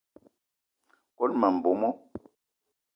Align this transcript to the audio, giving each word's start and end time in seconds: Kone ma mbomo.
Kone 1.15 1.33
ma 1.39 1.47
mbomo. 1.55 1.89